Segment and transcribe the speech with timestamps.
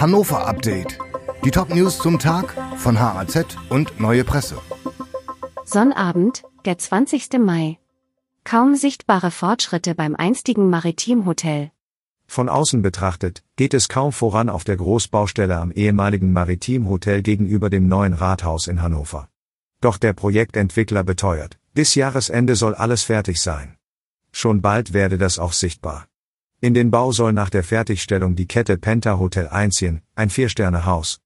[0.00, 0.96] Hannover Update.
[1.44, 4.56] Die Top-News zum Tag von HAZ und Neue Presse.
[5.64, 7.40] Sonnabend, der 20.
[7.40, 7.78] Mai.
[8.44, 11.72] Kaum sichtbare Fortschritte beim einstigen Maritimhotel.
[12.28, 17.88] Von außen betrachtet, geht es kaum voran auf der Großbaustelle am ehemaligen Maritimhotel gegenüber dem
[17.88, 19.28] neuen Rathaus in Hannover.
[19.80, 23.76] Doch der Projektentwickler beteuert, bis Jahresende soll alles fertig sein.
[24.30, 26.07] Schon bald werde das auch sichtbar.
[26.60, 31.20] In den Bau soll nach der Fertigstellung die Kette Penta Hotel einziehen, ein Vier-Sterne-Haus.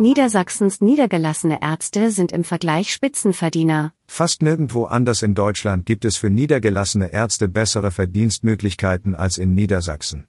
[0.00, 3.92] Niedersachsens niedergelassene Ärzte sind im Vergleich Spitzenverdiener.
[4.08, 10.26] Fast nirgendwo anders in Deutschland gibt es für niedergelassene Ärzte bessere Verdienstmöglichkeiten als in Niedersachsen.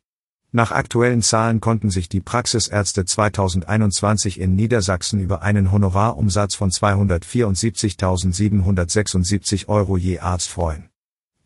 [0.51, 9.67] Nach aktuellen Zahlen konnten sich die Praxisärzte 2021 in Niedersachsen über einen Honorarumsatz von 274.776
[9.67, 10.91] Euro je Arzt freuen.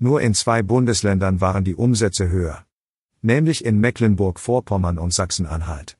[0.02, 2.64] Nur in zwei Bundesländern waren die Umsätze höher.
[3.22, 5.98] Nämlich in Mecklenburg-Vorpommern und Sachsen-Anhalt.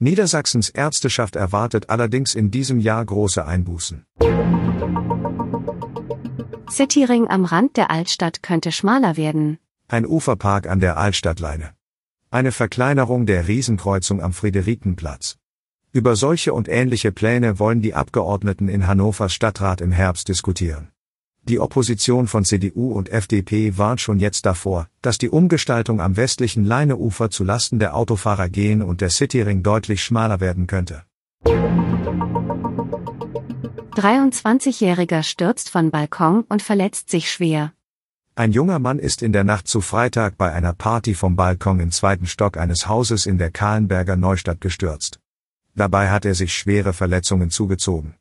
[0.00, 4.04] Niedersachsens Ärzteschaft erwartet allerdings in diesem Jahr große Einbußen.
[6.68, 9.58] Cityring am Rand der Altstadt könnte schmaler werden.
[9.86, 11.70] Ein Uferpark an der Altstadtleine.
[12.30, 15.36] Eine Verkleinerung der Riesenkreuzung am Friederikenplatz.
[15.92, 20.88] Über solche und ähnliche Pläne wollen die Abgeordneten in Hannovers Stadtrat im Herbst diskutieren.
[21.48, 26.64] Die Opposition von CDU und FDP warnt schon jetzt davor, dass die Umgestaltung am westlichen
[26.64, 31.04] Leineufer zu Lasten der Autofahrer gehen und der Cityring deutlich schmaler werden könnte.
[33.94, 37.72] 23-Jähriger stürzt von Balkon und verletzt sich schwer.
[38.34, 41.92] Ein junger Mann ist in der Nacht zu Freitag bei einer Party vom Balkon im
[41.92, 45.20] zweiten Stock eines Hauses in der Kahlenberger Neustadt gestürzt.
[45.76, 48.16] Dabei hat er sich schwere Verletzungen zugezogen.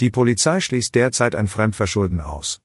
[0.00, 2.62] Die Polizei schließt derzeit ein Fremdverschulden aus.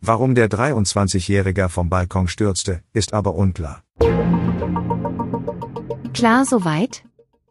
[0.00, 3.82] Warum der 23-Jährige vom Balkon stürzte, ist aber unklar.
[6.14, 7.04] Klar soweit?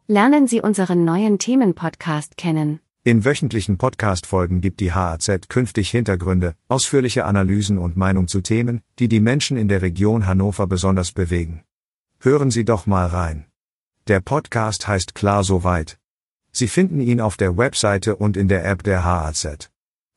[0.08, 2.80] Lernen Sie unseren neuen Themenpodcast kennen.
[3.04, 9.08] In wöchentlichen Podcast-Folgen gibt die HAZ künftig Hintergründe, ausführliche Analysen und Meinung zu Themen, die
[9.08, 11.64] die Menschen in der Region Hannover besonders bewegen.
[12.20, 13.46] Hören Sie doch mal rein.
[14.08, 16.00] Der Podcast heißt Klar soweit.
[16.58, 19.70] Sie finden ihn auf der Webseite und in der App der HAZ.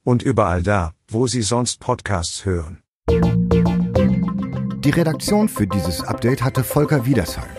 [0.04, 2.78] Und überall da, wo Sie sonst Podcasts hören.
[3.10, 7.50] Die Redaktion für dieses Update hatte Volker Wiedersheim.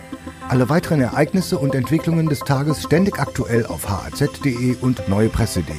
[0.48, 5.76] Alle weiteren Ereignisse und Entwicklungen des Tages ständig aktuell auf haz.de und neuepresse.de.